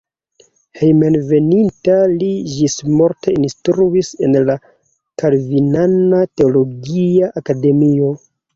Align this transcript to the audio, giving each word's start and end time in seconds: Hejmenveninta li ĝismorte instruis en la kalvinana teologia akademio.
Hejmenveninta 0.77 1.97
li 2.13 2.29
ĝismorte 2.53 3.35
instruis 3.43 4.11
en 4.29 4.39
la 4.49 4.57
kalvinana 5.25 6.25
teologia 6.43 7.33
akademio. 7.45 8.13